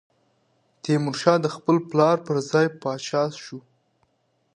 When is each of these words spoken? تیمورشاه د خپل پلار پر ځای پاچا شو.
تیمورشاه 0.83 1.37
د 1.41 1.47
خپل 1.55 1.75
پلار 1.89 2.17
پر 2.25 2.35
ځای 2.51 2.67
پاچا 2.81 3.23
شو. 3.43 3.59